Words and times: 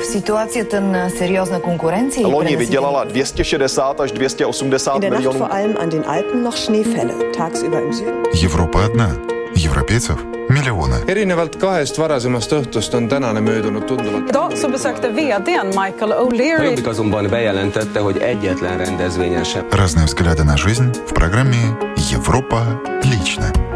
v 0.00 0.04
situaci 0.04 0.58
je 0.58 0.64
ten 0.64 1.10
seriózna 1.18 1.60
konkurenci. 1.60 2.22
Loni 2.24 2.56
vydělala 2.56 3.04
260 3.04 4.00
až 4.00 4.12
280 4.12 4.94
In 4.94 5.00
der 5.00 5.10
Nacht 5.10 5.18
milionů. 5.20 5.38
vor 5.38 5.52
allem 5.52 5.76
an 5.80 5.88
den 5.88 6.04
Alpen 6.06 6.42
noch 6.42 6.56
Schneefälle. 6.56 7.14
Tagsüber 7.36 7.80
im 7.82 7.92
Süden. 7.92 8.14
Европа 8.42 8.84
одна. 8.84 9.16
Европейцев 9.64 10.18
миллионы. 10.50 11.00
erinevalt 11.08 11.56
kahest 11.56 11.98
varasemast 11.98 12.52
õhtust 12.52 12.94
on 12.96 13.08
tänane 13.08 13.40
möödunud 13.40 13.84
tunduvalt. 13.86 14.28
Idag 14.30 14.56
så 14.56 14.68
besökte 14.68 15.08
vdn 15.08 15.66
Michael 15.66 16.12
O'Leary 16.12 16.64
Jobbik 16.64 16.86
azonban 16.86 17.26
bejelentette, 17.30 18.00
hogy 18.00 18.16
egyetlen 18.18 18.78
rendezvényen 18.78 19.44
sem 19.44 19.64
Разные 19.70 20.04
взгляды 20.06 20.44
на 20.44 20.56
жизнь 20.56 20.90
в 21.06 21.12
программе 21.12 21.76
«Европа 22.12 22.80
лично». 23.02 23.69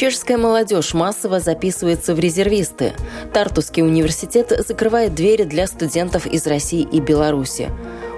Чешская 0.00 0.38
молодежь 0.38 0.94
массово 0.94 1.40
записывается 1.40 2.14
в 2.14 2.18
резервисты. 2.18 2.94
Тартусский 3.34 3.82
университет 3.82 4.50
закрывает 4.66 5.14
двери 5.14 5.42
для 5.42 5.66
студентов 5.66 6.26
из 6.26 6.46
России 6.46 6.88
и 6.90 7.00
Беларуси. 7.00 7.68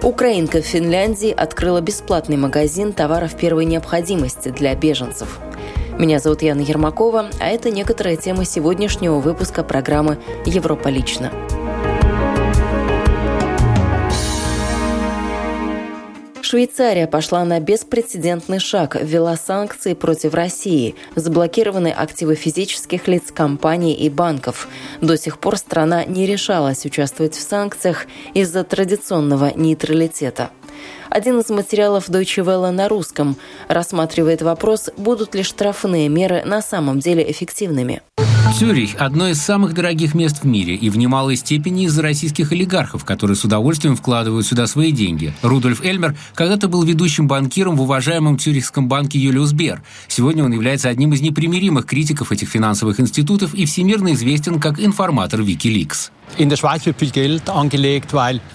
Украинка 0.01 0.63
в 0.63 0.65
Финляндии 0.65 1.33
открыла 1.33 1.81
бесплатный 1.81 2.37
магазин 2.37 2.93
товаров 2.93 3.37
первой 3.37 3.65
необходимости 3.65 4.51
для 4.51 4.77
беженцев. 4.77 5.41
Меня 5.99 6.21
зовут 6.21 6.43
Яна 6.43 6.61
Ермакова, 6.61 7.31
а 7.41 7.49
это 7.49 7.69
некоторые 7.73 8.17
темы 8.17 8.45
сегодняшнего 8.45 9.17
выпуска 9.17 9.65
программы 9.65 10.19
«Европа 10.47 10.87
лично». 10.87 11.33
Швейцария 16.53 17.07
пошла 17.07 17.47
на 17.47 17.61
беспрецедентный 17.61 18.59
шаг, 18.59 18.99
ввела 19.01 19.37
санкции 19.39 19.95
против 19.95 20.35
России, 20.35 20.97
заблокированы 21.17 21.89
активы 21.89 22.35
физических 22.35 23.09
лиц, 23.09 23.33
компаний 23.35 23.95
и 23.95 24.11
банков. 24.11 24.69
До 25.01 25.17
сих 25.17 25.39
пор 25.39 25.57
страна 25.57 26.05
не 26.05 26.27
решалась 26.27 26.85
участвовать 26.85 27.37
в 27.37 27.41
санкциях 27.41 28.07
из-за 28.35 28.65
традиционного 28.65 29.53
нейтралитета. 29.57 30.51
Один 31.09 31.41
из 31.41 31.49
материалов 31.49 32.11
Deutsche 32.11 32.45
Welle 32.45 32.71
на 32.71 32.87
русском 32.91 33.37
рассматривает 33.69 34.43
вопрос, 34.43 34.91
будут 34.99 35.35
ли 35.35 35.43
штрафные 35.43 36.11
меры 36.11 36.43
на 36.45 36.61
самом 36.61 37.01
деле 37.01 37.31
эффективными. 37.31 38.03
Цюрих– 38.59 38.95
одно 38.99 39.29
из 39.29 39.41
самых 39.41 39.73
дорогих 39.73 40.15
мест 40.15 40.43
в 40.43 40.45
мире 40.45 40.75
и 40.75 40.91
в 40.91 40.97
немалой 40.97 41.37
степени 41.37 41.87
из-за 41.87 42.03
российских 42.03 42.53
олигархов, 42.53 43.05
которые 43.05 43.37
с 43.37 43.45
удовольствием 43.45 43.97
вкладывают 43.97 44.47
сюда 44.47 44.67
свои 44.67 44.93
деньги. 44.93 45.35
Рудольф 45.43 45.83
Эльмер 45.83 46.17
когда-то 46.35 46.69
был 46.69 46.83
ведущим 46.85 47.27
банкиром 47.27 47.77
в 47.77 47.83
уважаемом 47.83 48.39
цюрихском 48.39 48.89
банке 48.89 49.19
Юлиус 49.19 49.53
Бер. 49.53 49.83
Сегодня 50.07 50.45
он 50.45 50.53
является 50.53 50.91
одним 50.91 51.13
из 51.15 51.23
непримиримых 51.23 51.87
критиков 51.87 52.31
этих 52.31 52.49
финансовых 52.51 53.01
институтов 53.01 53.55
и 53.55 53.65
всемирно 53.65 54.13
известен 54.13 54.61
как 54.61 54.79
информатор 54.79 55.41
Wikileaks. 55.41 56.11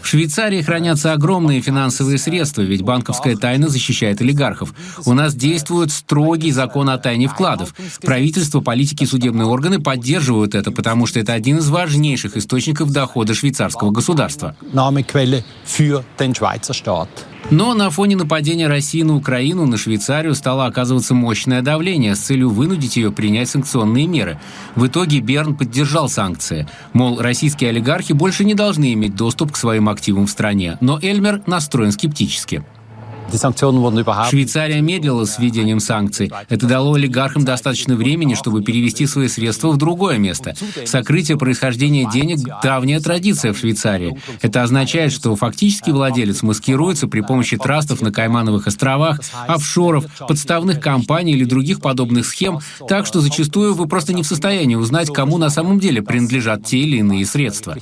В 0.02 0.08
Швейцарии 0.08 0.62
хранятся 0.62 1.14
огромные 1.14 1.62
финансовые 1.62 2.18
средства, 2.18 2.62
ведь 2.62 2.81
банковская 2.81 3.36
тайна 3.36 3.68
защищает 3.68 4.20
олигархов. 4.20 4.73
У 5.06 5.14
нас 5.14 5.36
действует 5.36 5.92
строгий 5.92 6.52
закон 6.52 6.90
о 6.90 6.98
тайне 6.98 7.28
вкладов. 7.28 7.75
Правительство, 8.02 8.62
политики 8.62 9.03
и 9.03 9.06
судебные 9.06 9.45
органы 9.45 9.80
поддерживают 9.88 10.54
это, 10.54 10.74
потому 10.74 11.06
что 11.06 11.18
это 11.22 11.32
один 11.32 11.60
из 11.60 11.70
важнейших 11.70 12.36
источников 12.36 12.92
дохода 12.92 13.34
швейцарского 13.34 13.90
государства. 13.90 14.54
Но 17.52 17.74
на 17.74 17.90
фоне 17.90 18.18
нападения 18.18 18.68
России 18.68 19.04
на 19.04 19.16
Украину 19.16 19.66
на 19.66 19.78
Швейцарию 19.78 20.36
стало 20.36 20.66
оказываться 20.66 21.14
мощное 21.14 21.62
давление 21.62 22.16
с 22.16 22.20
целью 22.20 22.50
вынудить 22.50 22.98
ее 22.98 23.14
принять 23.14 23.48
санкционные 23.48 24.08
меры. 24.08 24.42
В 24.76 24.88
итоге 24.88 25.22
Берн 25.22 25.56
поддержал 25.56 26.10
санкции. 26.10 26.68
Мол, 26.92 27.22
российские 27.22 27.70
олигархи 27.70 28.12
больше 28.12 28.44
не 28.44 28.56
должны 28.56 28.92
иметь 28.92 29.16
доступ 29.16 29.54
к 29.54 29.56
своим 29.56 29.88
активам 29.88 30.28
в 30.28 30.30
стране. 30.30 30.78
Но 30.82 31.00
Эльмер 31.02 31.44
настроен 31.47 31.94
скептически. 31.94 32.62
Швейцария 34.30 34.82
медлила 34.82 35.26
с 35.26 35.38
введением 35.38 35.80
санкций. 35.80 36.32
Это 36.50 36.66
дало 36.66 36.94
олигархам 36.94 37.44
достаточно 37.46 37.96
времени, 37.96 38.36
чтобы 38.36 38.62
перевести 38.62 39.06
свои 39.06 39.28
средства 39.28 39.72
в 39.72 39.78
другое 39.78 40.18
место. 40.18 40.54
Сокрытие 40.86 41.38
происхождения 41.38 42.10
денег– 42.12 42.40
давняя 42.64 43.00
традиция 43.00 43.54
в 43.54 43.58
Швейцарии. 43.58 44.20
Это 44.42 44.64
означает, 44.64 45.12
что 45.12 45.36
фактически 45.36 45.90
владелец 45.90 46.42
маскируется 46.42 47.08
при 47.08 47.22
помощи 47.22 47.58
трастов 47.58 48.02
на 48.02 48.12
Каймановых 48.12 48.68
островах, 48.68 49.20
офшоров, 49.48 50.06
подставных 50.28 50.80
компаний 50.80 51.34
или 51.34 51.44
других 51.44 51.82
подобных 51.82 52.26
схем, 52.26 52.59
так 52.88 53.06
что 53.06 53.22
зачастую 53.22 53.74
вы 53.74 53.88
просто 53.88 54.14
не 54.14 54.24
в 54.24 54.28
состоянии 54.28 54.76
узнать, 54.76 55.12
кому 55.14 55.38
на 55.38 55.50
самом 55.50 55.80
деле 55.80 56.02
принадлежат 56.02 56.64
те 56.66 56.80
или 56.80 56.98
иные 56.98 57.26
средства. 57.26 57.76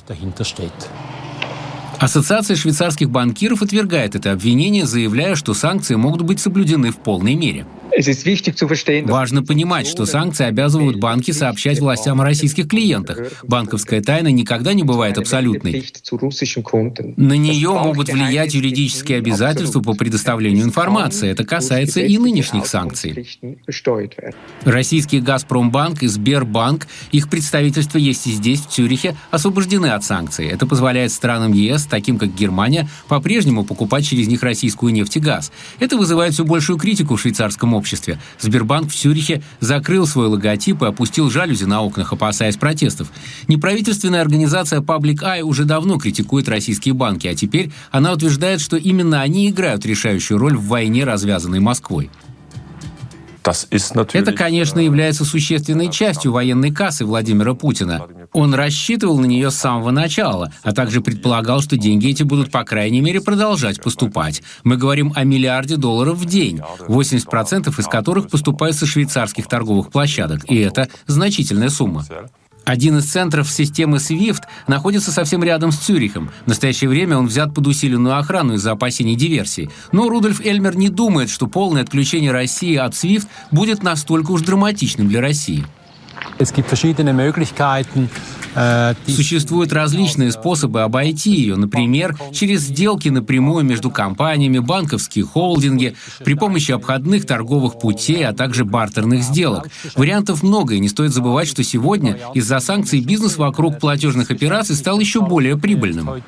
Ассоциация 1.98 2.56
швейцарских 2.56 3.10
банкиров 3.10 3.62
отвергает 3.62 4.14
это 4.14 4.32
обвинение, 4.32 4.84
заявляя, 4.84 5.34
что 5.34 5.54
санкции 5.54 5.94
могут 5.94 6.22
быть 6.22 6.40
соблюдены 6.40 6.90
в 6.90 6.96
полной 6.96 7.34
мере. 7.34 7.64
Важно 9.10 9.42
понимать, 9.42 9.86
что 9.86 10.04
санкции 10.04 10.44
обязывают 10.44 10.98
банки 10.98 11.30
сообщать 11.30 11.80
властям 11.80 12.20
о 12.20 12.24
российских 12.24 12.68
клиентах. 12.68 13.18
Банковская 13.44 14.02
тайна 14.02 14.28
никогда 14.28 14.74
не 14.74 14.82
бывает 14.82 15.16
абсолютной. 15.18 15.84
На 17.16 17.32
нее 17.34 17.70
могут 17.70 18.08
влиять 18.08 18.54
юридические 18.54 19.18
обязательства 19.18 19.80
по 19.80 19.94
предоставлению 19.94 20.64
информации. 20.64 21.30
Это 21.30 21.44
касается 21.44 22.00
и 22.00 22.18
нынешних 22.18 22.66
санкций. 22.66 23.26
Российский 24.64 25.20
«Газпромбанк» 25.20 26.02
и 26.02 26.06
«Сбербанк», 26.06 26.86
их 27.12 27.30
представительства 27.30 27.98
есть 27.98 28.26
и 28.26 28.32
здесь, 28.32 28.60
в 28.60 28.68
Цюрихе, 28.68 29.16
освобождены 29.30 29.86
от 29.86 30.04
санкций. 30.04 30.46
Это 30.48 30.66
позволяет 30.66 31.12
странам 31.12 31.52
ЕС, 31.52 31.86
таким 31.86 32.18
как 32.18 32.34
Германия, 32.34 32.88
по-прежнему 33.08 33.64
покупать 33.64 34.06
через 34.06 34.28
них 34.28 34.42
российскую 34.42 34.92
нефть 34.92 35.16
и 35.16 35.20
газ. 35.20 35.50
Это 35.78 35.96
вызывает 35.96 36.34
все 36.34 36.44
большую 36.44 36.78
критику 36.78 37.16
в 37.16 37.20
швейцарском 37.20 37.72
обществе. 37.72 37.85
Сбербанк 38.40 38.90
в 38.90 38.94
Цюрихе 38.94 39.42
закрыл 39.60 40.06
свой 40.06 40.26
логотип 40.26 40.82
и 40.82 40.86
опустил 40.86 41.30
жалюзи 41.30 41.64
на 41.64 41.82
окнах, 41.82 42.12
опасаясь 42.12 42.56
протестов. 42.56 43.08
Неправительственная 43.48 44.20
организация 44.20 44.80
Public 44.80 45.22
Eye 45.22 45.42
уже 45.42 45.64
давно 45.64 45.98
критикует 45.98 46.48
российские 46.48 46.94
банки, 46.94 47.26
а 47.26 47.34
теперь 47.34 47.70
она 47.90 48.12
утверждает, 48.12 48.60
что 48.60 48.76
именно 48.76 49.22
они 49.22 49.48
играют 49.48 49.86
решающую 49.86 50.38
роль 50.38 50.56
в 50.56 50.66
войне, 50.66 51.04
развязанной 51.04 51.60
Москвой. 51.60 52.10
Это, 54.18 54.32
конечно, 54.32 54.80
является 54.80 55.24
существенной 55.24 55.90
частью 55.90 56.32
военной 56.32 56.72
кассы 56.72 57.04
Владимира 57.04 57.54
Путина. 57.54 58.06
Он 58.32 58.54
рассчитывал 58.54 59.18
на 59.18 59.26
нее 59.26 59.50
с 59.50 59.54
самого 59.56 59.90
начала, 59.90 60.52
а 60.62 60.72
также 60.72 61.00
предполагал, 61.00 61.60
что 61.60 61.76
деньги 61.76 62.08
эти 62.08 62.22
будут, 62.22 62.50
по 62.50 62.64
крайней 62.64 63.00
мере, 63.00 63.20
продолжать 63.20 63.80
поступать. 63.80 64.42
Мы 64.64 64.76
говорим 64.76 65.12
о 65.14 65.24
миллиарде 65.24 65.76
долларов 65.76 66.18
в 66.18 66.24
день, 66.24 66.60
80% 66.88 67.78
из 67.78 67.86
которых 67.86 68.28
поступают 68.28 68.76
со 68.76 68.86
швейцарских 68.86 69.46
торговых 69.46 69.90
площадок, 69.90 70.50
и 70.50 70.56
это 70.56 70.88
значительная 71.06 71.68
сумма. 71.68 72.04
Один 72.66 72.98
из 72.98 73.04
центров 73.04 73.48
системы 73.48 73.98
SWIFT 73.98 74.42
находится 74.66 75.12
совсем 75.12 75.44
рядом 75.44 75.70
с 75.70 75.76
Цюрихом. 75.76 76.32
В 76.46 76.48
настоящее 76.48 76.90
время 76.90 77.16
он 77.16 77.28
взят 77.28 77.54
под 77.54 77.68
усиленную 77.68 78.18
охрану 78.18 78.54
из-за 78.54 78.72
опасений 78.72 79.14
диверсий. 79.14 79.70
Но 79.92 80.08
Рудольф 80.08 80.40
Эльмер 80.40 80.76
не 80.76 80.88
думает, 80.88 81.30
что 81.30 81.46
полное 81.46 81.82
отключение 81.82 82.32
России 82.32 82.74
от 82.74 82.94
SWIFT 82.94 83.28
будет 83.52 83.84
настолько 83.84 84.32
уж 84.32 84.42
драматичным 84.42 85.06
для 85.06 85.20
России. 85.20 85.64
Существуют 89.06 89.72
различные 89.72 90.32
способы 90.32 90.82
обойти 90.82 91.30
ее, 91.30 91.56
например, 91.56 92.16
через 92.32 92.62
сделки 92.62 93.10
напрямую 93.10 93.64
между 93.64 93.90
компаниями, 93.90 94.58
банковские 94.58 95.24
холдинги, 95.26 95.94
при 96.24 96.34
помощи 96.34 96.72
обходных 96.72 97.26
торговых 97.26 97.78
путей, 97.78 98.26
а 98.26 98.32
также 98.32 98.64
бартерных 98.64 99.22
сделок. 99.22 99.68
Вариантов 99.94 100.42
много, 100.42 100.74
и 100.74 100.80
не 100.80 100.88
стоит 100.88 101.12
забывать, 101.12 101.48
что 101.48 101.62
сегодня 101.62 102.18
из-за 102.32 102.60
санкций 102.60 103.00
бизнес 103.00 103.36
вокруг 103.36 103.78
платежных 103.78 104.30
операций 104.30 104.74
стал 104.74 105.00
еще 105.00 105.20
более 105.20 105.58
прибыльным. 105.58 106.22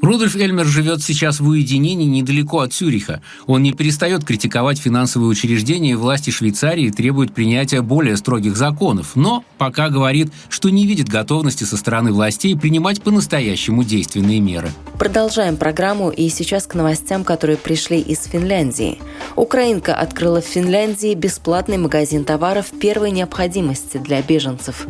Рудольф 0.00 0.36
Эльмер 0.36 0.64
живет 0.64 1.02
сейчас 1.02 1.40
в 1.40 1.48
уединении 1.48 2.06
недалеко 2.06 2.60
от 2.60 2.72
Цюриха. 2.72 3.20
Он 3.46 3.62
не 3.62 3.72
перестает 3.72 4.24
критиковать 4.24 4.78
финансовые 4.78 5.28
учреждения 5.28 5.92
и 5.92 5.94
власти 5.94 6.30
Швейцарии 6.30 6.90
требует 6.90 7.34
принятия 7.34 7.82
более 7.82 8.16
строгих 8.16 8.56
законов, 8.56 9.16
но 9.16 9.44
пока 9.58 9.88
говорит, 9.88 10.32
что 10.48 10.70
не 10.70 10.86
видит 10.86 11.08
готовности 11.08 11.64
со 11.64 11.76
стороны 11.76 12.12
властей 12.12 12.56
принимать 12.56 13.02
по-настоящему 13.02 13.82
действенные 13.82 14.40
меры. 14.40 14.70
Продолжаем 14.98 15.56
программу 15.56 16.10
и 16.10 16.28
сейчас 16.28 16.66
к 16.66 16.74
новостям, 16.74 17.24
которые 17.24 17.56
пришли 17.56 18.00
из 18.00 18.22
Финляндии. 18.24 18.98
Украинка 19.34 19.94
открыла 19.94 20.40
в 20.40 20.46
Финляндии 20.46 21.14
бесплатный 21.14 21.76
магазин 21.76 22.24
товаров 22.24 22.66
первой 22.80 23.10
необходимости 23.10 23.98
для 23.98 24.22
беженцев. 24.22 24.86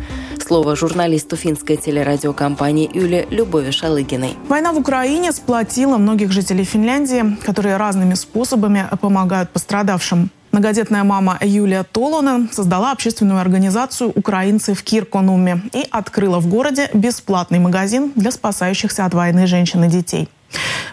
Слово 0.49 0.77
журналисту 0.77 1.37
финской 1.37 1.77
телерадиокомпании 1.77 2.89
Юле 2.95 3.27
Любови 3.29 3.71
Шалыгиной. 3.71 4.35
Война 4.49 4.73
в 4.73 4.79
Украине 4.79 5.31
сплотила 5.33 5.99
многих 5.99 6.33
жителей 6.33 6.65
Финляндии, 6.65 7.37
которые 7.45 7.77
разными 7.77 8.15
способами 8.15 8.89
помогают 9.03 9.51
пострадавшим. 9.51 10.31
Многодетная 10.51 11.05
мама 11.05 11.37
Юлия 11.43 11.83
Толона 11.83 12.49
создала 12.51 12.93
общественную 12.93 13.41
организацию 13.41 14.11
«Украинцы 14.15 14.73
в 14.73 14.83
Кирконуме» 14.83 15.61
и 15.75 15.87
открыла 15.91 16.39
в 16.39 16.47
городе 16.47 16.89
бесплатный 16.95 17.59
магазин 17.59 18.13
для 18.17 18.31
спасающихся 18.31 19.05
от 19.05 19.13
войны 19.13 19.47
женщин 19.47 19.85
и 19.85 19.89
детей. 19.89 20.31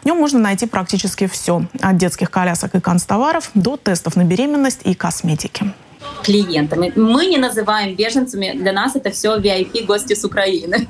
В 0.02 0.06
нем 0.06 0.18
можно 0.18 0.38
найти 0.38 0.66
практически 0.66 1.28
все, 1.28 1.64
от 1.80 1.96
детских 1.96 2.30
колясок 2.30 2.76
и 2.76 2.82
канцтоваров 2.82 3.52
до 3.54 3.78
тестов 3.78 4.18
на 4.18 4.26
беременность 4.26 4.82
и 4.84 4.94
косметики 4.96 5.74
клиентами. 6.24 6.92
Мы 6.96 7.28
не 7.28 7.38
называем 7.38 7.96
беженцами, 7.96 8.54
для 8.56 8.74
нас 8.74 8.96
это 8.96 9.12
все 9.12 9.38
VIP-гости 9.38 10.14
с 10.14 10.24
Украины. 10.24 10.88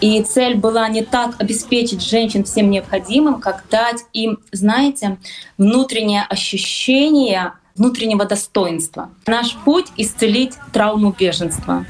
И 0.00 0.22
цель 0.22 0.56
была 0.56 0.88
не 0.88 1.02
так 1.02 1.36
обеспечить 1.38 2.02
женщин 2.02 2.44
всем 2.44 2.70
необходимым, 2.70 3.40
как 3.40 3.64
дать 3.70 4.02
им, 4.12 4.38
знаете, 4.52 5.18
внутреннее 5.56 6.24
ощущение 6.28 7.54
внутреннего 7.74 8.24
достоинства. 8.24 9.10
Наш 9.26 9.56
путь— 9.64 9.86
исцелить 9.96 10.54
травму 10.72 11.14
беженства. 11.18 11.86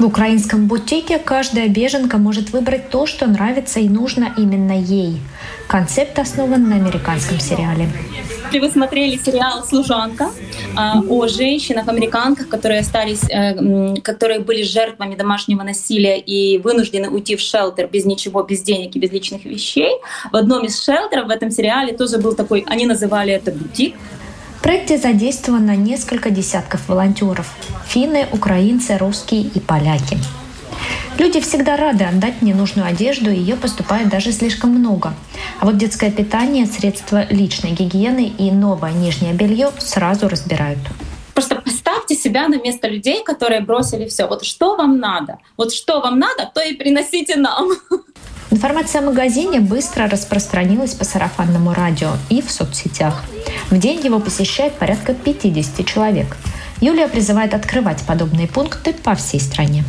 В 0.00 0.06
украинском 0.06 0.66
бутике 0.66 1.18
каждая 1.18 1.68
беженка 1.68 2.16
может 2.16 2.52
выбрать 2.54 2.88
то, 2.88 3.04
что 3.04 3.26
нравится 3.26 3.80
и 3.80 3.88
нужно 3.90 4.32
именно 4.34 4.72
ей. 4.72 5.20
Концепт 5.68 6.18
основан 6.18 6.70
на 6.70 6.76
американском 6.76 7.38
сериале. 7.38 7.86
Если 8.46 8.60
вы 8.60 8.70
смотрели 8.72 9.18
сериал 9.18 9.62
«Служанка» 9.62 10.30
а, 10.74 11.02
о 11.06 11.28
женщинах-американках, 11.28 12.48
которые 12.48 12.80
остались, 12.80 13.24
э, 13.28 14.00
которые 14.00 14.40
были 14.40 14.62
жертвами 14.62 15.16
домашнего 15.16 15.62
насилия 15.62 16.18
и 16.18 16.56
вынуждены 16.56 17.10
уйти 17.10 17.36
в 17.36 17.40
шелтер 17.40 17.86
без 17.86 18.06
ничего, 18.06 18.42
без 18.42 18.62
денег 18.62 18.96
и 18.96 18.98
без 18.98 19.12
личных 19.12 19.44
вещей, 19.44 19.92
в 20.32 20.36
одном 20.36 20.64
из 20.64 20.82
шелтеров 20.82 21.26
в 21.26 21.30
этом 21.30 21.50
сериале 21.50 21.92
тоже 21.92 22.16
был 22.16 22.34
такой, 22.34 22.64
они 22.66 22.86
называли 22.86 23.34
это 23.34 23.52
бутик, 23.52 23.94
в 24.60 24.62
проекте 24.62 24.98
задействовано 24.98 25.74
несколько 25.74 26.28
десятков 26.28 26.86
волонтеров. 26.86 27.50
Финны, 27.86 28.26
украинцы, 28.30 28.98
русские 28.98 29.44
и 29.44 29.58
поляки. 29.58 30.18
Люди 31.16 31.40
всегда 31.40 31.78
рады 31.78 32.04
отдать 32.04 32.42
ненужную 32.42 32.86
одежду, 32.86 33.30
ее 33.30 33.56
поступает 33.56 34.10
даже 34.10 34.32
слишком 34.32 34.68
много. 34.68 35.14
А 35.60 35.64
вот 35.64 35.78
детское 35.78 36.10
питание, 36.10 36.66
средства 36.66 37.24
личной 37.30 37.70
гигиены 37.70 38.26
и 38.26 38.50
новое 38.50 38.92
нижнее 38.92 39.32
белье 39.32 39.70
сразу 39.78 40.28
разбирают. 40.28 40.80
Просто 41.32 41.54
поставьте 41.54 42.14
себя 42.14 42.46
на 42.46 42.60
место 42.60 42.86
людей, 42.86 43.24
которые 43.24 43.62
бросили 43.62 44.06
все. 44.08 44.26
Вот 44.26 44.44
что 44.44 44.76
вам 44.76 44.98
надо? 44.98 45.38
Вот 45.56 45.72
что 45.72 46.02
вам 46.02 46.18
надо, 46.18 46.50
то 46.54 46.60
и 46.60 46.74
приносите 46.74 47.36
нам. 47.36 47.70
Информация 48.52 49.00
о 49.00 49.04
магазине 49.04 49.60
быстро 49.60 50.08
распространилась 50.08 50.94
по 50.94 51.04
сарафанному 51.04 51.72
радио 51.72 52.10
и 52.30 52.42
в 52.42 52.50
соцсетях. 52.50 53.22
В 53.70 53.78
день 53.78 54.04
его 54.04 54.18
посещает 54.18 54.74
порядка 54.74 55.14
50 55.14 55.86
человек. 55.86 56.36
Юлия 56.80 57.06
призывает 57.06 57.54
открывать 57.54 58.02
подобные 58.02 58.48
пункты 58.48 58.92
по 58.92 59.14
всей 59.14 59.38
стране. 59.38 59.84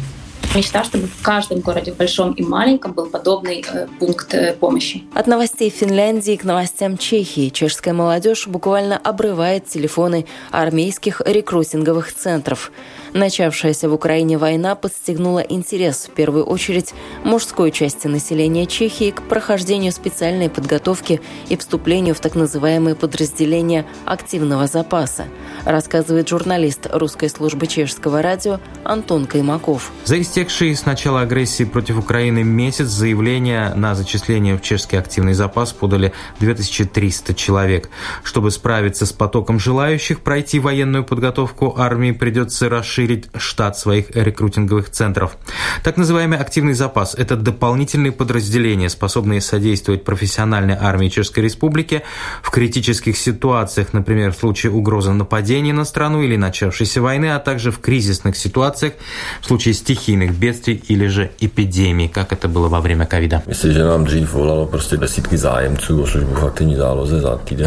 Мечта, 0.53 0.83
чтобы 0.83 1.07
в 1.07 1.21
каждом 1.21 1.61
городе, 1.61 1.93
большом 1.93 2.33
и 2.33 2.43
маленьком, 2.43 2.91
был 2.91 3.05
подобный 3.05 3.63
э, 3.71 3.87
пункт 3.99 4.33
э, 4.33 4.51
помощи. 4.51 5.05
От 5.13 5.25
новостей 5.25 5.69
Финляндии 5.69 6.35
к 6.35 6.43
новостям 6.43 6.97
Чехии 6.97 7.47
чешская 7.47 7.93
молодежь 7.93 8.47
буквально 8.47 8.97
обрывает 8.97 9.67
телефоны 9.67 10.25
армейских 10.51 11.21
рекрутинговых 11.25 12.13
центров. 12.13 12.73
Начавшаяся 13.13 13.89
в 13.89 13.93
Украине 13.93 14.37
война 14.37 14.75
подстегнула 14.75 15.39
интерес 15.39 16.09
в 16.09 16.11
первую 16.11 16.43
очередь 16.43 16.93
мужской 17.23 17.71
части 17.71 18.07
населения 18.07 18.65
Чехии 18.65 19.11
к 19.11 19.21
прохождению 19.21 19.93
специальной 19.93 20.49
подготовки 20.49 21.21
и 21.47 21.55
вступлению 21.55 22.13
в 22.13 22.19
так 22.19 22.35
называемые 22.35 22.95
подразделения 22.95 23.85
активного 24.05 24.67
запаса, 24.67 25.27
рассказывает 25.65 26.27
журналист 26.27 26.87
русской 26.91 27.29
службы 27.29 27.67
чешского 27.67 28.21
радио 28.21 28.59
Антон 28.83 29.27
Каймаков. 29.27 29.91
За 30.03 30.17
истекший 30.41 30.75
с 30.75 30.87
начала 30.87 31.21
агрессии 31.21 31.65
против 31.65 31.99
Украины 31.99 32.43
месяц 32.43 32.87
заявления 32.87 33.75
на 33.75 33.93
зачисление 33.93 34.57
в 34.57 34.63
чешский 34.63 34.97
активный 34.97 35.33
запас 35.33 35.71
подали 35.71 36.13
2300 36.39 37.35
человек. 37.35 37.91
Чтобы 38.23 38.49
справиться 38.49 39.05
с 39.05 39.13
потоком 39.13 39.59
желающих 39.59 40.21
пройти 40.21 40.57
военную 40.57 41.03
подготовку, 41.03 41.75
армии 41.77 42.11
придется 42.11 42.69
расширить 42.69 43.29
штат 43.37 43.77
своих 43.77 44.15
рекрутинговых 44.15 44.89
центров. 44.89 45.37
Так 45.83 45.97
называемый 45.97 46.39
активный 46.39 46.73
запас– 46.73 47.13
это 47.17 47.35
дополнительные 47.35 48.11
подразделения, 48.11 48.89
способные 48.89 49.41
содействовать 49.41 50.03
профессиональной 50.03 50.75
армии 50.75 51.09
Чешской 51.09 51.43
Республики 51.43 52.01
в 52.41 52.49
критических 52.49 53.15
ситуациях, 53.15 53.93
например, 53.93 54.33
в 54.33 54.37
случае 54.37 54.71
угрозы 54.71 55.11
нападения 55.11 55.73
на 55.73 55.85
страну 55.85 56.23
или 56.23 56.35
начавшейся 56.35 56.99
войны, 56.99 57.27
а 57.27 57.37
также 57.37 57.69
в 57.69 57.79
кризисных 57.79 58.35
ситуациях, 58.35 58.93
в 59.41 59.45
случае 59.45 59.75
стихийных 59.75 60.30
бедствий 60.31 60.83
или 60.87 61.07
же 61.07 61.31
эпидемий, 61.39 62.07
как 62.07 62.33
это 62.33 62.47
было 62.47 62.67
во 62.67 62.81
время 62.81 63.05
ковида. 63.05 63.43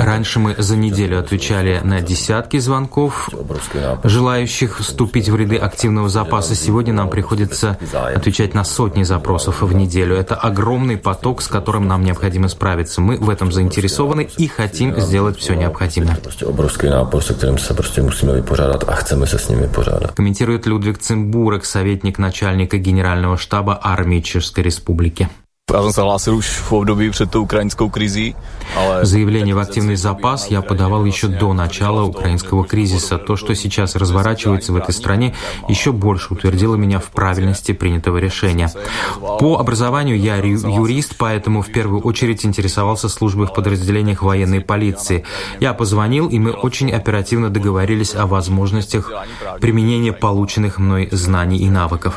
Раньше 0.05 0.39
мы 0.39 0.55
за 0.59 0.77
неделю 0.77 1.19
отвечали 1.19 1.81
на 1.85 2.01
десятки 2.01 2.59
звонков 2.59 3.29
желающих 4.05 4.79
вступить 4.79 5.05
вступить 5.15 5.29
в 5.29 5.37
ряды 5.37 5.57
активного 5.57 6.09
запаса, 6.09 6.55
сегодня 6.55 6.93
нам 6.93 7.11
приходится 7.11 7.79
отвечать 7.93 8.55
на 8.55 8.65
сотни 8.65 9.03
запросов 9.03 9.63
в 9.63 9.73
неделю. 9.75 10.17
Это 10.17 10.35
огромный 10.35 10.97
поток, 10.97 11.43
с 11.43 11.49
которым 11.49 11.87
нам 11.87 12.05
необходимо 12.05 12.49
справиться. 12.49 13.01
Мы 13.01 13.19
в 13.19 13.29
этом 13.29 13.53
заинтересованы 13.53 14.29
и 14.39 14.47
хотим 14.47 14.99
сделать 14.99 15.39
все 15.39 15.55
необходимое. 15.55 16.17
Комментирует 20.15 20.67
Людвиг 20.67 20.99
Цимбурек, 20.99 21.65
советник 21.65 22.19
начальника 22.19 22.54
Генерального 22.79 23.37
штаба 23.37 23.79
армии 23.83 24.21
Чешской 24.21 24.65
Республики. 24.65 25.29
Заявление 29.03 29.55
в 29.55 29.59
активный 29.59 29.97
запас 29.97 30.49
я 30.49 30.63
подавал 30.63 31.05
еще 31.05 31.29
до 31.29 31.53
начала 31.53 32.03
украинского 32.05 32.65
кризиса. 32.65 33.19
То, 33.19 33.37
что 33.37 33.55
сейчас 33.55 33.97
разворачивается 33.97 34.73
в 34.73 34.77
этой 34.77 34.93
стране, 34.93 35.35
еще 35.69 35.93
больше 35.93 36.33
утвердило 36.35 36.77
меня 36.77 36.99
в 37.01 37.07
правильности 37.07 37.73
принятого 37.73 38.19
решения. 38.19 38.71
По 39.21 39.59
образованию 39.59 40.19
я 40.19 40.37
юрист, 40.37 41.17
поэтому 41.19 41.63
в 41.63 41.73
первую 41.73 42.01
очередь 42.03 42.45
интересовался 42.45 43.09
службой 43.09 43.47
в 43.47 43.53
подразделениях 43.53 44.23
военной 44.23 44.61
полиции. 44.61 45.25
Я 45.61 45.75
позвонил, 45.75 46.29
и 46.29 46.39
мы 46.39 46.53
очень 46.53 46.93
оперативно 46.93 47.51
договорились 47.51 48.15
о 48.15 48.27
возможностях 48.27 49.13
применения 49.61 50.13
полученных 50.13 50.79
мной 50.79 51.09
знаний 51.11 51.59
и 51.59 51.69
навыков. 51.69 52.15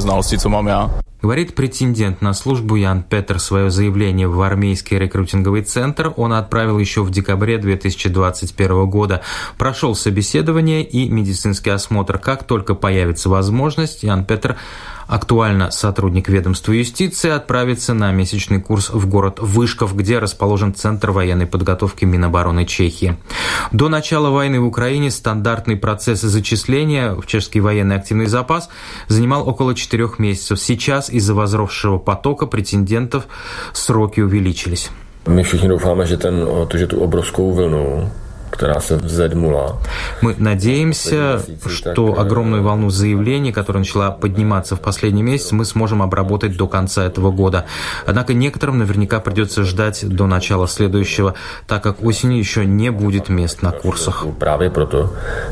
самые 0.00 0.05
co 0.38 0.48
mám 0.48 0.66
já. 0.66 0.90
Говорит 1.22 1.54
претендент 1.54 2.22
на 2.22 2.34
службу 2.34 2.76
Ян 2.76 3.02
Петер 3.02 3.40
свое 3.40 3.70
заявление 3.70 4.28
в 4.28 4.40
армейский 4.42 4.98
рекрутинговый 4.98 5.62
центр. 5.62 6.12
Он 6.16 6.32
отправил 6.32 6.78
еще 6.78 7.02
в 7.02 7.10
декабре 7.10 7.58
2021 7.58 8.88
года. 8.88 9.22
Прошел 9.58 9.94
собеседование 9.94 10.84
и 10.84 11.08
медицинский 11.08 11.70
осмотр. 11.70 12.18
Как 12.18 12.44
только 12.44 12.74
появится 12.74 13.28
возможность, 13.28 14.02
Ян 14.02 14.24
Петер 14.24 14.56
Актуально 15.06 15.70
сотрудник 15.70 16.28
ведомства 16.28 16.72
юстиции 16.72 17.30
отправится 17.30 17.94
на 17.94 18.10
месячный 18.10 18.60
курс 18.60 18.90
в 18.90 19.08
город 19.08 19.38
Вышков, 19.40 19.94
где 19.94 20.18
расположен 20.18 20.74
Центр 20.74 21.12
военной 21.12 21.46
подготовки 21.46 22.04
Минобороны 22.04 22.66
Чехии. 22.66 23.16
До 23.70 23.88
начала 23.88 24.30
войны 24.30 24.60
в 24.60 24.66
Украине 24.66 25.10
стандартный 25.10 25.76
процесс 25.76 26.20
зачисления 26.20 27.12
в 27.12 27.24
чешский 27.26 27.60
военный 27.60 27.96
активный 27.96 28.26
запас 28.26 28.68
занимал 29.06 29.48
около 29.48 29.74
четырех 29.74 30.18
месяцев. 30.18 30.58
Сейчас 30.60 31.08
из-за 31.08 31.34
возросшего 31.34 31.98
потока 31.98 32.46
претендентов 32.46 33.26
сроки 33.72 34.20
увеличились. 34.20 34.90
My 35.26 35.42
všichni 35.42 35.68
doufáme, 35.68 36.06
že, 36.06 36.16
ten, 36.16 36.46
že 36.70 36.86
tu 36.86 37.02
мы 40.20 40.34
надеемся, 40.38 41.42
что 41.66 42.18
огромную 42.18 42.62
волну 42.62 42.90
заявлений, 42.90 43.52
которая 43.52 43.80
начала 43.80 44.10
подниматься 44.10 44.76
в 44.76 44.80
последний 44.80 45.22
месяц, 45.22 45.52
мы 45.52 45.64
сможем 45.64 46.02
обработать 46.02 46.56
до 46.56 46.66
конца 46.66 47.04
этого 47.04 47.30
года. 47.30 47.66
Однако 48.06 48.34
некоторым 48.34 48.78
наверняка 48.78 49.20
придется 49.20 49.64
ждать 49.64 50.06
до 50.06 50.26
начала 50.26 50.66
следующего, 50.66 51.34
так 51.66 51.82
как 51.82 52.02
осенью 52.02 52.38
еще 52.38 52.64
не 52.64 52.90
будет 52.90 53.28
мест 53.28 53.62
на 53.62 53.72
курсах. 53.72 54.26
Právě 54.38 54.70
proto, 54.70 55.10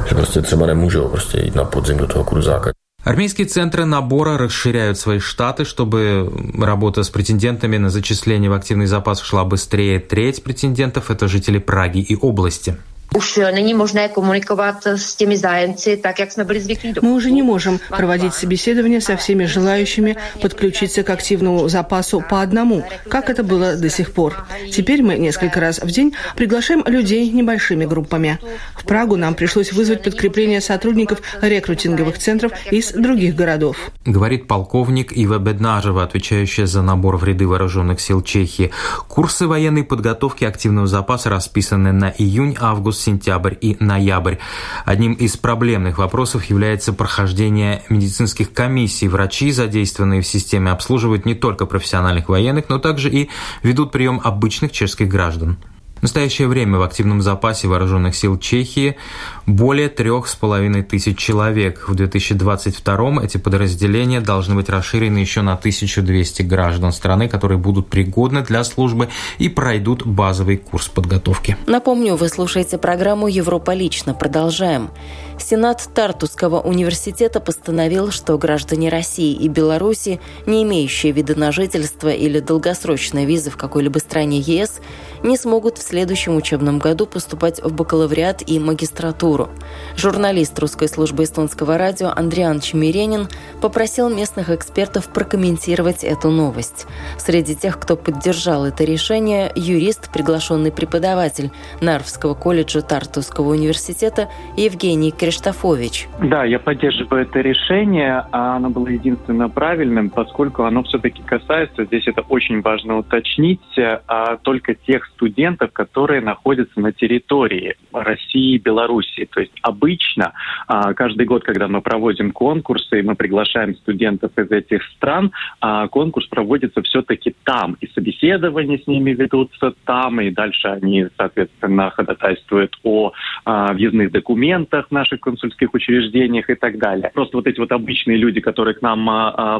že 0.08 0.14
prostě 0.14 0.42
třeba 0.42 0.66
nemůžou 0.66 1.08
prostě 1.08 1.38
jít 1.38 1.54
na 1.54 1.64
podzim 1.64 1.98
do 1.98 2.06
toho 2.06 2.24
kurzáka. 2.24 2.72
Армейские 3.04 3.46
центры 3.46 3.84
набора 3.84 4.38
расширяют 4.38 4.98
свои 4.98 5.18
штаты, 5.18 5.66
чтобы 5.66 6.32
работа 6.58 7.02
с 7.02 7.10
претендентами 7.10 7.76
на 7.76 7.90
зачисление 7.90 8.48
в 8.48 8.54
активный 8.54 8.86
запас 8.86 9.20
шла 9.20 9.44
быстрее. 9.44 10.00
Треть 10.00 10.42
претендентов– 10.42 11.10
это 11.10 11.28
жители 11.28 11.58
Праги 11.58 11.98
и 11.98 12.16
области. 12.16 12.76
Už 13.14 13.40
není 13.52 13.74
možné 13.74 14.08
komunikovat 14.08 14.86
s 14.86 15.14
těmi 15.14 15.36
zájemci 15.36 15.96
так, 15.96 16.16
как 16.16 16.36
мы 16.36 16.44
были 16.44 16.58
звикли. 16.58 16.94
Мы 17.00 17.12
уже 17.12 17.30
не 17.30 17.42
можем 17.42 17.78
проводить 17.88 18.34
собеседования 18.34 19.00
со 19.00 19.16
всеми 19.16 19.44
желающими 19.44 20.16
подключиться 20.42 21.02
к 21.02 21.10
активному 21.10 21.68
запасу 21.68 22.24
по 22.28 22.42
одному, 22.42 22.84
как 23.08 23.30
это 23.30 23.44
было 23.44 23.76
до 23.76 23.88
сих 23.88 24.12
пор. 24.12 24.34
Теперь 24.72 25.02
мы 25.02 25.16
несколько 25.18 25.60
раз 25.60 25.78
в 25.78 25.90
день 25.90 26.12
приглашаем 26.36 26.82
людей 26.86 27.30
небольшими 27.30 27.84
группами. 27.86 28.38
В 28.76 28.84
Прагу 28.84 29.16
нам 29.16 29.34
пришлось 29.34 29.72
вызвать 29.72 30.02
подкрепление 30.02 30.60
сотрудников 30.60 31.20
рекрутинговых 31.40 32.18
центров 32.18 32.52
из 32.72 32.92
других 32.92 33.36
городов. 33.36 33.76
Говорит 34.04 34.48
полковник 34.48 35.12
Ива 35.12 35.38
Беднажева, 35.38 36.02
отвечающая 36.02 36.66
за 36.66 36.82
набор 36.82 37.16
в 37.16 37.24
ряды 37.24 37.46
вооруженных 37.46 38.00
сил 38.00 38.22
Чехии. 38.22 38.72
Курсы 39.06 39.46
военной 39.46 39.84
подготовки 39.84 40.44
активного 40.44 40.88
запаса 40.88 41.30
расписаны 41.30 41.92
на 41.92 42.12
июнь, 42.18 42.56
август, 42.60 43.03
сентябрь 43.04 43.54
и 43.60 43.76
ноябрь. 43.80 44.36
Одним 44.84 45.12
из 45.12 45.36
проблемных 45.36 45.98
вопросов 45.98 46.44
является 46.46 46.92
прохождение 46.92 47.82
медицинских 47.88 48.52
комиссий. 48.52 49.08
Врачи, 49.08 49.52
задействованные 49.52 50.22
в 50.22 50.26
системе, 50.26 50.70
обслуживают 50.70 51.26
не 51.26 51.34
только 51.34 51.66
профессиональных 51.66 52.28
военных, 52.28 52.68
но 52.68 52.78
также 52.78 53.10
и 53.10 53.28
ведут 53.62 53.92
прием 53.92 54.20
обычных 54.24 54.72
чешских 54.72 55.08
граждан. 55.08 55.58
Настоящее 56.04 56.48
время 56.48 56.76
в 56.76 56.82
активном 56.82 57.22
запасе 57.22 57.66
вооруженных 57.66 58.14
сил 58.14 58.38
Чехии 58.38 58.98
более 59.46 59.88
трех 59.88 60.28
с 60.28 60.34
половиной 60.34 60.82
тысяч 60.82 61.16
человек. 61.16 61.88
В 61.88 61.94
2022 61.94 63.22
эти 63.24 63.38
подразделения 63.38 64.20
должны 64.20 64.54
быть 64.54 64.68
расширены 64.68 65.16
еще 65.16 65.40
на 65.40 65.54
1200 65.54 66.42
граждан 66.42 66.92
страны, 66.92 67.26
которые 67.26 67.56
будут 67.56 67.88
пригодны 67.88 68.42
для 68.42 68.64
службы 68.64 69.08
и 69.38 69.48
пройдут 69.48 70.04
базовый 70.04 70.58
курс 70.58 70.88
подготовки. 70.88 71.56
Напомню, 71.66 72.16
вы 72.16 72.28
слушаете 72.28 72.76
программу 72.76 73.26
«Европа 73.26 73.70
лично». 73.70 74.12
Продолжаем. 74.12 74.90
Сенат 75.38 75.88
Тартусского 75.94 76.60
университета 76.60 77.40
постановил, 77.40 78.10
что 78.10 78.36
граждане 78.36 78.90
России 78.90 79.32
и 79.32 79.48
Беларуси, 79.48 80.20
не 80.44 80.64
имеющие 80.64 81.12
вида 81.12 81.34
на 81.34 81.50
жительство 81.50 82.10
или 82.10 82.40
долгосрочной 82.40 83.24
визы 83.24 83.50
в 83.50 83.56
какой-либо 83.56 83.98
стране 83.98 84.38
ЕС, 84.40 84.80
не 85.24 85.38
смогут 85.38 85.78
в 85.78 85.82
следующем 85.82 86.36
учебном 86.36 86.78
году 86.78 87.06
поступать 87.06 87.60
в 87.62 87.74
бакалавриат 87.74 88.42
и 88.46 88.60
магистратуру. 88.60 89.48
Журналист 89.96 90.58
русской 90.58 90.86
службы 90.86 91.24
эстонского 91.24 91.78
радио 91.78 92.12
Андриан 92.14 92.60
Чемеренин 92.60 93.26
попросил 93.62 94.14
местных 94.14 94.50
экспертов 94.50 95.08
прокомментировать 95.08 96.04
эту 96.04 96.30
новость. 96.30 96.86
Среди 97.16 97.56
тех, 97.56 97.80
кто 97.80 97.96
поддержал 97.96 98.66
это 98.66 98.84
решение, 98.84 99.50
юрист, 99.56 100.12
приглашенный 100.12 100.70
преподаватель 100.70 101.50
Нарвского 101.80 102.34
колледжа 102.34 102.82
Тартусского 102.82 103.52
университета 103.52 104.28
Евгений 104.58 105.10
Криштофович. 105.10 106.08
Да, 106.22 106.44
я 106.44 106.58
поддерживаю 106.58 107.22
это 107.22 107.40
решение. 107.40 108.26
А 108.30 108.56
оно 108.56 108.68
было 108.68 108.88
единственно 108.88 109.48
правильным, 109.48 110.10
поскольку 110.10 110.64
оно 110.64 110.82
все-таки 110.82 111.22
касается, 111.22 111.86
здесь 111.86 112.06
это 112.06 112.20
очень 112.28 112.60
важно 112.60 112.98
уточнить, 112.98 113.62
а 113.78 114.36
только 114.36 114.74
тех 114.74 115.08
студентов, 115.24 115.72
которые 115.72 116.20
находятся 116.20 116.78
на 116.80 116.92
территории 116.92 117.76
России 117.92 118.56
и 118.56 118.58
Беларуси. 118.58 119.26
То 119.32 119.40
есть 119.40 119.52
обычно 119.62 120.32
а, 120.66 120.92
каждый 120.92 121.24
год, 121.24 121.44
когда 121.44 121.66
мы 121.66 121.80
проводим 121.80 122.30
конкурсы, 122.30 123.00
и 123.00 123.02
мы 123.02 123.14
приглашаем 123.14 123.74
студентов 123.76 124.32
из 124.36 124.50
этих 124.50 124.82
стран, 124.96 125.32
а, 125.60 125.88
конкурс 125.88 126.26
проводится 126.26 126.82
все-таки 126.82 127.34
там. 127.44 127.78
И 127.80 127.86
собеседования 127.86 128.78
с 128.78 128.86
ними 128.86 129.12
ведутся 129.12 129.72
там, 129.86 130.20
и 130.20 130.30
дальше 130.30 130.68
они, 130.68 131.06
соответственно, 131.16 131.90
ходатайствуют 131.90 132.76
о 132.82 133.12
а, 133.46 133.72
въездных 133.72 134.12
документах 134.12 134.88
в 134.88 134.92
наших 134.92 135.20
консульских 135.20 135.72
учреждениях 135.72 136.50
и 136.50 136.54
так 136.54 136.76
далее. 136.78 137.10
Просто 137.14 137.38
вот 137.38 137.46
эти 137.46 137.60
вот 137.60 137.72
обычные 137.72 138.18
люди, 138.18 138.40
которые 138.40 138.74
к 138.74 138.82
нам, 138.82 139.06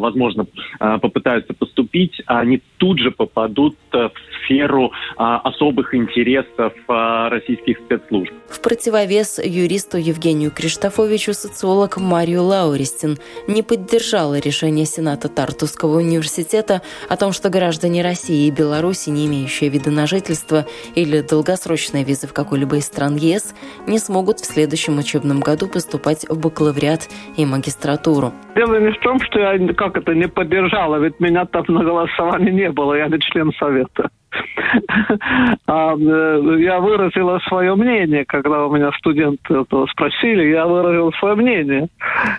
возможно, 0.00 0.47
попытаются 0.78 1.54
поступить, 1.54 2.21
они 2.26 2.61
тут 2.76 2.99
же 2.99 3.11
попадут 3.11 3.76
в 3.92 4.12
сферу 4.44 4.92
особых 5.54 5.94
интересов 5.94 6.73
российских 6.87 7.78
спецслужб. 7.78 8.32
В 8.49 8.61
противовес 8.61 9.38
юристу 9.38 9.99
Евгению 9.99 10.50
Криштофовичу 10.50 11.32
социолог 11.32 11.96
Марию 11.96 12.42
Лауристин 12.42 13.18
не 13.49 13.62
поддержала 13.62 14.38
решение 14.38 14.84
Сената 14.84 15.28
Тартусского 15.28 15.99
университета 15.99 16.82
о 17.08 17.16
том, 17.16 17.32
что 17.32 17.50
граждане 17.50 18.02
России 18.02 18.46
и 18.46 18.50
Беларуси, 18.50 19.11
не 19.11 19.26
имеющие 19.26 19.70
вида 19.70 19.90
на 19.90 20.06
жительство 20.06 20.66
или 20.94 21.20
долгосрочные 21.20 22.04
визы 22.04 22.26
в 22.26 22.32
какой-либо 22.32 22.76
из 22.76 22.87
стран 22.87 23.16
ЕС, 23.16 23.54
не 23.87 23.99
смогут 23.99 24.40
в 24.40 24.46
следующем 24.46 24.99
учебном 24.99 25.40
году 25.40 25.68
поступать 25.68 26.26
в 26.28 26.38
бакалавриат 26.38 27.08
и 27.37 27.44
магистратуру. 27.44 28.32
Дело 28.54 28.78
не 28.78 28.92
в 28.92 28.99
том, 29.00 29.18
что 29.20 29.40
я 29.40 29.75
как 29.75 29.96
это 29.96 30.14
не 30.14 30.28
поддержала, 30.28 30.96
ведь 30.96 31.18
меня 31.20 31.44
там 31.46 31.64
на 31.68 31.82
голосовании 31.82 32.52
не 32.52 32.70
было, 32.70 32.94
я 32.94 33.08
не 33.08 33.18
член 33.20 33.52
совета. 33.58 34.11
А, 35.66 35.94
э, 35.94 36.56
я 36.60 36.78
выразила 36.80 37.38
свое 37.48 37.74
мнение, 37.74 38.24
когда 38.26 38.66
у 38.66 38.74
меня 38.74 38.92
студенты 38.98 39.64
спросили, 39.90 40.48
я 40.48 40.66
выразил 40.66 41.12
свое 41.14 41.34
мнение. 41.34 41.88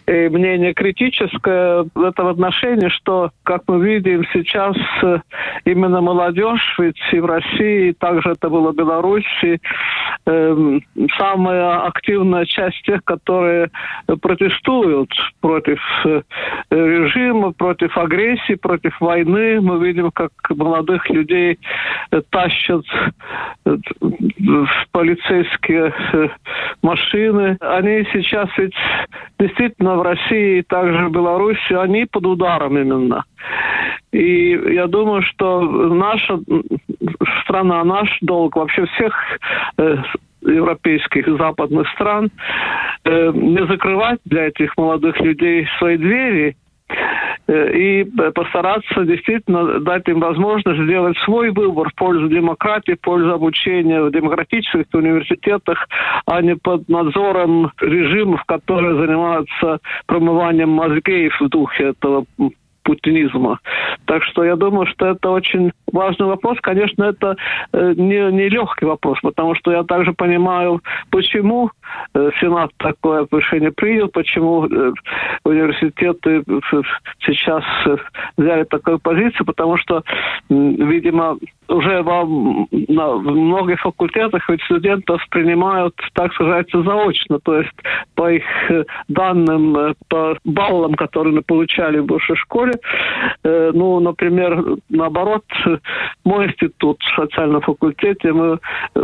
И 0.07 0.29
мнение 0.29 0.73
критическое 0.73 1.85
в 1.93 2.03
этом 2.03 2.27
отношении, 2.27 2.89
что, 2.89 3.31
как 3.43 3.63
мы 3.67 3.83
видим 3.83 4.23
сейчас, 4.31 4.75
э, 5.03 5.19
именно 5.65 6.01
молодежь, 6.01 6.75
ведь 6.77 6.99
и 7.11 7.19
в 7.19 7.25
России, 7.25 7.89
и 7.89 7.93
также 7.93 8.31
это 8.31 8.49
было 8.49 8.71
в 8.71 8.75
Беларуси, 8.75 9.59
эм, 10.25 10.81
самая 11.17 11.85
активная 11.87 12.45
часть 12.45 12.81
тех, 12.83 13.03
которые 13.03 13.69
протестуют 14.21 15.11
против 15.41 15.79
э, 16.05 16.21
режима, 16.69 17.51
против 17.51 17.97
агрессии, 17.97 18.55
против 18.55 18.99
войны. 18.99 19.61
Мы 19.61 19.85
видим, 19.85 20.11
как 20.11 20.31
молодых 20.49 21.09
людей 21.09 21.59
тащат 22.29 22.85
в 23.65 24.67
полицейские 24.91 25.93
э, 26.13 26.27
машины. 26.81 27.57
Они 27.59 28.05
сейчас 28.13 28.49
ведь 28.57 28.75
действительно 29.39 29.95
в 29.95 30.01
России 30.01 30.59
и 30.59 30.63
также 30.63 31.07
в 31.07 31.11
Беларуси, 31.11 31.73
они 31.73 32.05
под 32.05 32.25
ударом 32.25 32.77
именно. 32.77 33.23
И 34.11 34.51
я 34.73 34.87
думаю, 34.87 35.21
что 35.23 35.61
наша 35.61 36.39
страна, 37.43 37.83
наш 37.83 38.17
долг, 38.21 38.55
вообще 38.55 38.85
всех 38.85 39.13
э, 39.77 39.97
европейских 40.41 41.27
западных 41.37 41.89
стран, 41.89 42.29
э, 43.03 43.31
не 43.33 43.65
закрывать 43.65 44.19
для 44.25 44.47
этих 44.47 44.77
молодых 44.77 45.19
людей 45.19 45.67
свои 45.79 45.97
двери 45.97 46.55
Э, 46.55 46.64
и 47.47 48.05
постараться 48.33 49.05
действительно 49.05 49.79
дать 49.79 50.07
им 50.07 50.19
возможность 50.19 50.81
сделать 50.81 51.17
свой 51.19 51.51
выбор 51.51 51.89
в 51.89 51.95
пользу 51.95 52.27
демократии, 52.27 52.93
в 52.93 53.01
пользу 53.01 53.31
обучения 53.33 54.01
в 54.01 54.11
демократических 54.11 54.85
университетах, 54.93 55.87
а 56.25 56.41
не 56.41 56.55
под 56.55 56.89
надзором 56.89 57.71
режимов, 57.79 58.43
которые 58.45 58.95
занимаются 58.95 59.79
промыванием 60.07 60.69
мозгей 60.69 61.29
в 61.29 61.49
духе 61.49 61.89
этого 61.89 62.25
путинизма. 62.85 63.59
Так 64.05 64.23
что 64.23 64.43
я 64.43 64.55
думаю, 64.55 64.85
что 64.87 65.07
это 65.07 65.29
очень 65.29 65.71
важный 65.95 66.27
вопрос. 66.27 66.57
Конечно, 66.61 67.03
это 67.05 67.35
э, 67.73 67.93
не, 67.95 68.31
не 68.31 68.49
легкий 68.49 68.85
вопрос, 68.85 69.17
потому 69.21 69.55
что 69.55 69.71
я 69.71 69.83
также 69.83 70.13
понимаю, 70.13 70.81
почему 71.09 71.71
э, 72.13 72.29
Сенат 72.39 72.71
такое 72.77 73.27
решение 73.31 73.71
принял, 73.71 74.09
почему 74.09 74.65
э, 74.65 74.93
университеты 75.43 76.43
сейчас 77.25 77.63
взяли 78.37 78.63
такую 78.65 78.99
позицию, 78.99 79.45
потому 79.45 79.77
что, 79.77 80.03
видимо, 80.49 81.37
уже 81.67 82.01
во, 82.03 82.25
на, 82.71 83.15
многих 83.15 83.79
факультетах 83.79 84.47
ведь 84.49 84.61
студентов 84.63 85.21
принимают, 85.29 85.95
так 86.13 86.33
сказать, 86.33 86.67
заочно, 86.73 87.39
то 87.39 87.59
есть 87.59 87.73
по 88.15 88.29
их 88.31 88.43
данным, 89.07 89.95
по 90.09 90.37
баллам, 90.43 90.93
которые 90.93 91.35
мы 91.35 91.41
получали 91.41 91.99
в 91.99 92.05
высшей 92.05 92.35
школе, 92.35 92.73
ну, 93.43 93.99
например, 93.99 94.63
наоборот, 94.89 95.43
мой 96.23 96.47
институт 96.47 96.99
в 97.01 97.21
социальном 97.21 97.61
факультете, 97.61 98.33
мы 98.33 98.59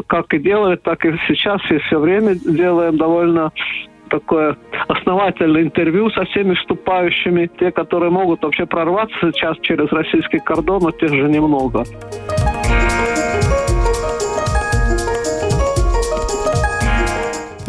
как 0.07 0.33
и 0.33 0.39
делали, 0.39 0.75
так 0.75 1.05
и 1.05 1.13
сейчас, 1.27 1.61
и 1.69 1.77
все 1.79 1.99
время 1.99 2.35
делаем 2.35 2.97
довольно 2.97 3.51
такое 4.09 4.57
основательное 4.87 5.63
интервью 5.63 6.09
со 6.11 6.25
всеми 6.25 6.53
вступающими. 6.55 7.49
Те, 7.59 7.71
которые 7.71 8.11
могут 8.11 8.43
вообще 8.43 8.65
прорваться 8.65 9.31
сейчас 9.31 9.57
через 9.61 9.89
российский 9.91 10.39
кордон, 10.39 10.83
но 10.83 10.91
тех 10.91 11.09
же 11.09 11.29
немного. 11.29 11.85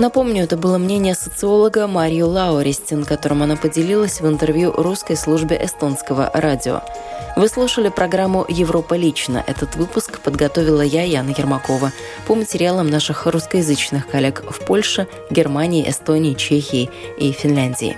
Напомню, 0.03 0.43
это 0.43 0.57
было 0.57 0.79
мнение 0.79 1.15
социолога 1.15 1.87
Марию 1.87 2.27
Лауристин, 2.27 3.05
которым 3.05 3.45
она 3.45 3.55
поделилась 3.55 4.21
в 4.21 4.27
интервью 4.27 4.73
русской 4.73 5.17
службе 5.17 5.57
эстонского 5.65 6.29
радио. 6.35 6.83
Вы 7.37 7.47
слушали 7.47 7.89
программу 7.89 8.45
«Европа 8.49 8.95
лично». 8.95 9.45
Этот 9.47 9.77
выпуск 9.77 10.19
подготовила 10.19 10.83
я, 10.83 11.05
Яна 11.05 11.31
Ермакова, 11.31 11.93
по 12.27 12.35
материалам 12.35 12.91
наших 12.91 13.27
русскоязычных 13.27 14.09
коллег 14.09 14.43
в 14.51 14.65
Польше, 14.65 15.07
Германии, 15.31 15.89
Эстонии, 15.89 16.35
Чехии 16.35 16.91
и 17.17 17.31
Финляндии. 17.31 17.97